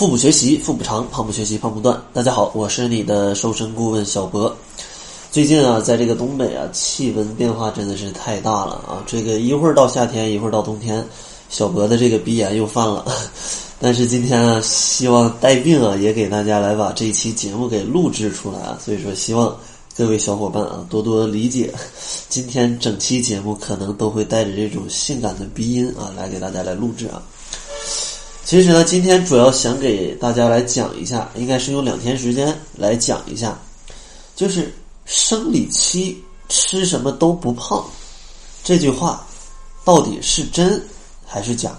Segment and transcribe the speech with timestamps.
[0.00, 2.02] 腹部学习，腹部长；胖不学习，胖不断。
[2.14, 4.56] 大家好，我是你的瘦身顾问小博。
[5.30, 9.04] 最近啊，在这个东北啊，气温变化真的是太大了啊！
[9.06, 11.06] 这个一会儿到夏天，一会儿到冬天，
[11.50, 13.04] 小博的这个鼻炎又犯了。
[13.78, 18.78] 但是今天啊，希望带病啊，也给大家来把这一期节目给录制出来啊。
[18.82, 19.54] 所以说，希望
[19.94, 21.70] 各位小伙伴啊，多多理解。
[22.30, 27.20] 今天整期节目可能都会带着这种性感的鼻音啊，来给大家来录制啊。
[28.50, 33.56] 其实呢，今天主要想给大家来讲一下，应该是用两天时间来讲一下，
[34.34, 37.84] 就是生理期吃什么都不胖
[38.64, 39.24] 这句话
[39.84, 40.82] 到底是真
[41.24, 41.78] 还是假？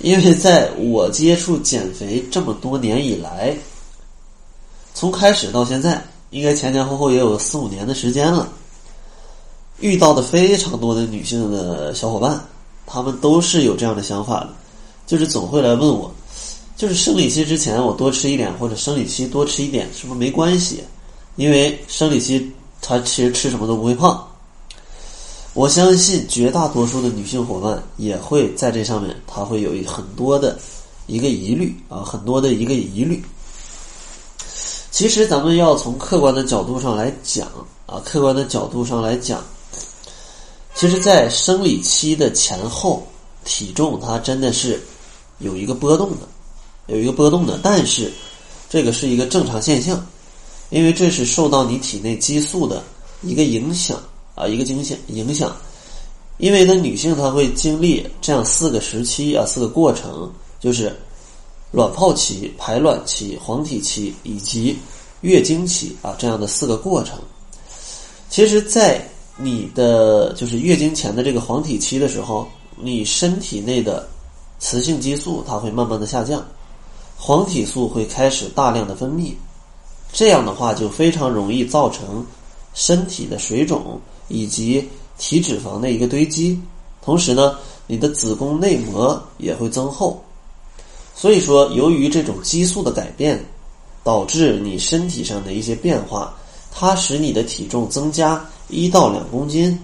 [0.00, 3.56] 因为在我接触减肥这么多年以来，
[4.92, 8.46] 从开始到现在，应该前前后后也有四五年的时间了，
[9.78, 12.38] 遇到的非常多的女性的小伙伴，
[12.84, 14.50] 她们都是有这样的想法的。
[15.10, 16.08] 就是总会来问我，
[16.76, 20.84] 就是生理期之前我多吃一点，或者生理期多吃一点，是不是没关系？
[21.34, 22.48] 因为生理期
[22.80, 24.24] 他其实吃什么都不会胖。
[25.52, 30.56] 我相信绝大多数的女性伙伴也会在这上面，他会有一很多的
[31.08, 33.20] 一个疑虑啊，很多的一个疑虑。
[34.92, 37.48] 其实咱们要从客观的角度上来讲
[37.86, 39.42] 啊，客观的角度上来讲，
[40.76, 43.04] 其实，在生理期的前后，
[43.44, 44.80] 体重它真的是。
[45.40, 46.28] 有一个波动的，
[46.86, 48.12] 有一个波动的，但是
[48.68, 50.06] 这个是一个正常现象，
[50.68, 52.82] 因为这是受到你体内激素的
[53.22, 53.98] 一个影响
[54.34, 55.56] 啊，一个影响影响。
[56.36, 60.94] 因为呢，女性她会经历这样四个时期啊，四个过程，就是
[61.70, 64.76] 卵泡期、排卵期、黄体期以及
[65.22, 67.18] 月经期啊这样的四个过程。
[68.28, 74.06] 其实，在你的就是月经前的这个黄体期的时候，你身体内的。
[74.60, 76.44] 雌性激素它会慢慢的下降，
[77.16, 79.32] 黄体素会开始大量的分泌，
[80.12, 82.24] 这样的话就非常容易造成
[82.74, 84.86] 身体的水肿以及
[85.18, 86.60] 体脂肪的一个堆积，
[87.02, 87.56] 同时呢，
[87.86, 90.22] 你的子宫内膜也会增厚。
[91.14, 93.42] 所以说，由于这种激素的改变，
[94.04, 96.34] 导致你身体上的一些变化，
[96.70, 99.78] 它使你的体重增加一到两公斤，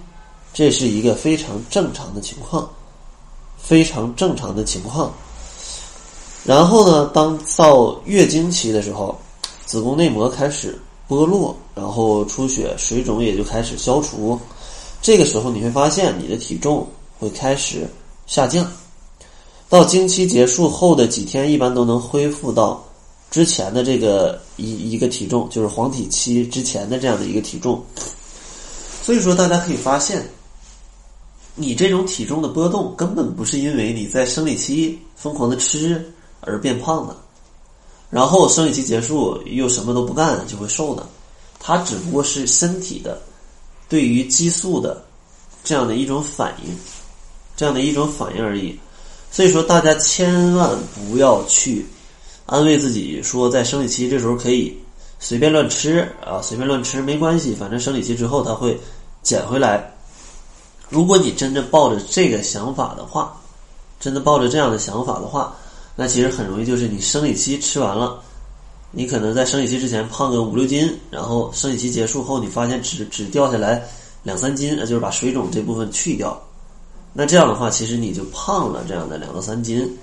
[0.55, 2.69] 这是一个非常正常的情况。
[3.57, 5.13] 非常正常的情况。
[6.45, 9.19] 然后呢，当到月经期的时候，
[9.65, 14.39] 子宫内膜开始剥落，然后出血、水肿也就开始消除。
[15.03, 16.87] 这个时候你会发现你的体重
[17.19, 17.89] 会开始
[18.27, 18.65] 下降。
[19.69, 22.85] 到经期结束后的几天，一般都能恢复到
[23.29, 27.83] 之前的这个一一个体重，就是黄体期之前的这样的一个体重。
[29.03, 30.25] 所以说，大家可以发现。
[31.59, 36.13] 你这种体重的波动根本不是因为你在生理期疯狂的吃
[36.43, 37.17] 而变胖的，
[38.11, 41.07] 然后生理期结束又什么都不干就会瘦的，
[41.59, 43.19] 它只不过是身体的
[43.89, 45.03] 对于激素的
[45.65, 46.77] 这样的一种反应，
[47.57, 48.79] 这样的一种反应而已。
[49.33, 51.87] 所以说，大家千万不要去
[52.45, 54.77] 安慰自己说，在生理期这时候可以
[55.19, 58.79] 随便乱吃啊，随便乱吃没关系，反正生理期之后它会
[59.23, 59.91] 减回来。
[60.89, 63.37] 如果你真的抱着这个想法的话，
[63.99, 65.57] 真的抱着这样的想法的话，
[65.97, 68.21] 那其实很容易就是你生理期吃完了，
[68.93, 73.85] 你可能在生理期之前胖个五六斤，然后生理期结束后你发现只只掉下来
[74.23, 76.41] 两三斤，那就是把水肿这部分去掉，
[77.13, 79.99] 那这样的话其实你就胖了这样的两到三斤，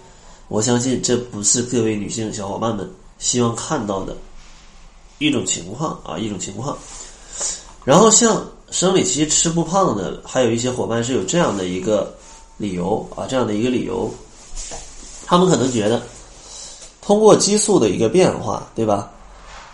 [0.49, 4.17] 我相信这不是各位女性小伙伴们希望看到的
[5.19, 6.77] 一种情况啊，一种情况，
[7.85, 8.45] 然后像。
[8.73, 12.11] 生理期吃不胖的，还有一些伙伴是有这样的一个
[12.57, 14.11] 理由啊，这样的一个理由，
[15.27, 16.01] 他们可能觉得，
[16.99, 19.11] 通过激素的一个变化，对吧？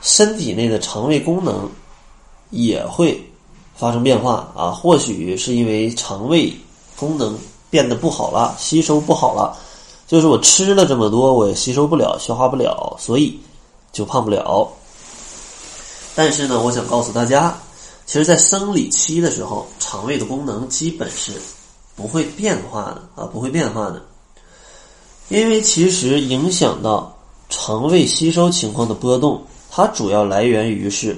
[0.01, 1.69] 身体内的肠胃功能
[2.49, 3.25] 也会
[3.73, 6.53] 发生变化啊，或许是因为肠胃
[6.97, 7.39] 功能
[7.69, 9.57] 变得不好了，吸收不好了，
[10.09, 13.39] 就是我吃了这么多，我也吸收不了，消化不了，所以
[13.93, 14.67] 就胖不了。
[16.15, 17.57] 但是呢，我想告诉大家。
[18.11, 21.33] 其实，在生理期的时候，肠胃的功能基本是
[21.95, 24.03] 不会变化的啊，不会变化的。
[25.27, 27.15] 因为其实影响到
[27.49, 29.39] 肠胃吸收情况的波动，
[29.69, 31.15] 它主要来源于是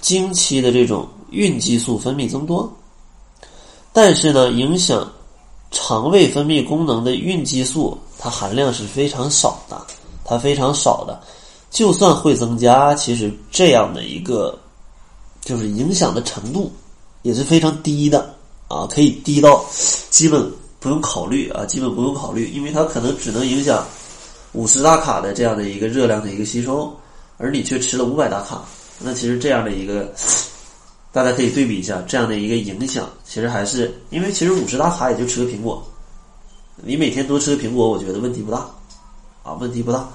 [0.00, 2.72] 经期的这种孕激素分泌增多。
[3.92, 5.12] 但是呢，影响
[5.72, 9.84] 肠胃分泌功能的孕激素，它含量是非常少的，
[10.24, 11.20] 它非常少的。
[11.72, 14.56] 就算会增加，其实这样的一个。
[15.44, 16.72] 就是影响的程度
[17.22, 18.34] 也是非常低的
[18.68, 19.64] 啊，可以低到
[20.10, 20.50] 基本
[20.80, 23.86] 不用考虑啊，基本不用考虑，因为它可能只能影响
[24.52, 26.94] 五十大卡的这样的一个热量的一个吸收，
[27.36, 28.62] 而你却吃了五百大卡，
[28.98, 30.12] 那其实这样的一个，
[31.12, 35.86] 大家可以对比一下，这样的一个影响，其实还是因为其实五十大卡也就吃个苹果，
[36.76, 38.66] 你每天多吃个苹果，我觉得问题不大，
[39.42, 40.08] 啊，问题不大。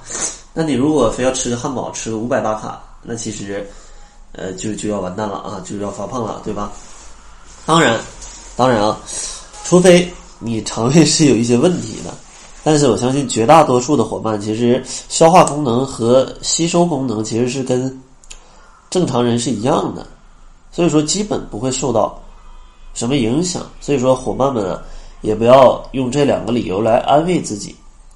[0.54, 3.70] 那你如果非要吃个汉堡，吃个五百大卡，那其实，
[4.34, 6.72] 呃，就就要完蛋了啊，就要发胖了，对吧？
[7.66, 8.00] 当然，
[8.56, 9.00] 当然啊，
[9.64, 12.14] 除非你肠胃是有一些问题的。
[12.64, 18.02] 但是我相信绝大多数的伙伴，其实消化功能和吸收功能其实是跟
[18.90, 20.06] 正常人是一样的，
[20.72, 22.22] 所以说基本不会受到
[22.94, 23.64] 什么影响。
[23.80, 24.82] 所以说伙伴们啊，
[25.22, 27.76] 也不要用这两个理由来安慰自己。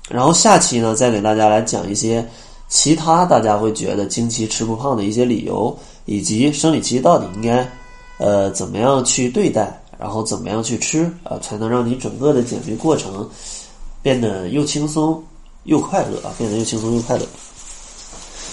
[0.09, 2.27] 然后下期呢，再给大家来讲一些
[2.67, 7.69] 其他大家会觉得经期吃不胖的一些理由，以及生理期到底应该
[8.17, 13.29] 呃怎么样去对待，然后怎么样去吃啊，才能让你整个的减肥过程。
[14.01, 15.23] 变得又轻松
[15.63, 16.33] 又快乐啊！
[16.37, 17.25] 变得又轻松又快乐。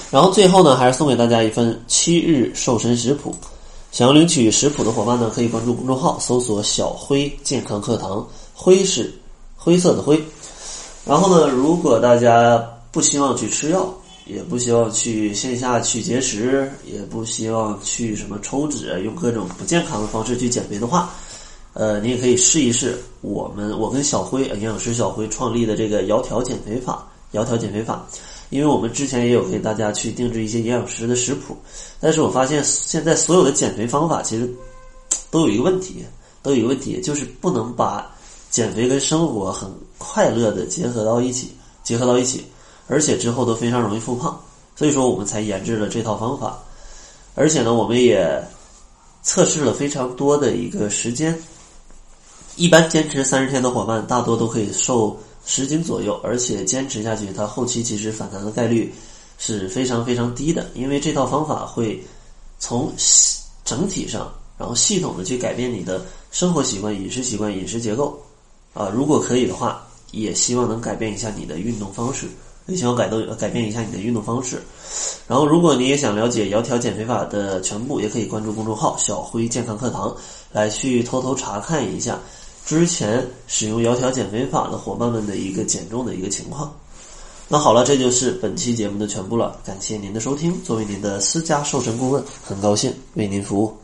[0.09, 3.35] 然后最后呢，还是送给大家一份七日瘦身食谱。
[3.91, 8.25] 想要领取食谱的伙伴呢，可以关注公众号，搜索“小辉健康课堂”，
[8.55, 9.13] 灰是
[9.57, 10.23] 灰色的灰。
[11.05, 13.93] 然后呢，如果大家不希望去吃药，
[14.27, 21.13] 也不希望去线下去节食，也不希望去什么抽脂，用各种不健康的方式去减肥的话。
[21.73, 28.05] 呃，你也可以试一试我们我跟小辉营养师小辉创立的这个窈窕减肥法，窈窕减肥法，
[28.51, 31.57] 因为我们之前也有给大家去定制一些营养师的食谱，
[32.01, 34.53] 但是我发现现在所有的减肥方法其实
[35.31, 36.05] 都有一个问题，
[36.43, 38.11] 都有一个问题，就是不能把
[38.51, 41.53] 减肥跟生活很快乐的结合到一起，
[41.85, 42.45] 结合到一起，
[42.91, 44.37] 而且之后都非常容易复胖，
[44.75, 46.59] 所以说我们才研制了这套方法，
[47.37, 48.45] 而且呢，我们也
[49.23, 51.41] 测试了非常多的一个时间。
[52.57, 55.17] 一般坚持三十天的伙伴，大多都可以瘦
[55.47, 58.93] 十斤左右，而且坚持下去，它后期其实反弹的概率
[59.39, 60.69] 是非常非常低的。
[60.75, 62.05] 因为这套方法会
[62.59, 62.93] 从
[63.65, 68.21] 整体上，然后系统的去改变你的生活习惯、饮食习惯、饮食结构。
[68.75, 72.27] 啊，如果可以的话，也希望能改变一下你的运动方式，
[72.71, 74.63] 你想要改动改变一下你的运动方式。
[75.27, 80.15] 然后，如果你也想了解窈窕减肥法的全部，也可以关注公众号“小辉健康课堂”
[80.53, 82.19] 来去偷偷查看一下。
[82.65, 86.73] 之前使用窈窕减肥法的伙伴们的一个减重的一个情况。
[87.49, 89.59] 那好了，这就是本期节目的全部了。
[89.65, 90.55] 感谢您的收听。
[90.63, 93.80] 作为您的私家瘦身顾问，很高兴为您服务。